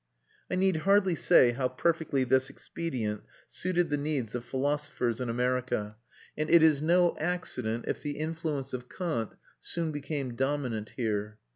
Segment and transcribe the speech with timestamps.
[0.49, 5.95] I need hardly say how perfectly this expedient suited the needs of philosophers in America,
[6.35, 9.29] and it is no accident if the influence of Kant
[9.59, 11.37] soon became dominant here.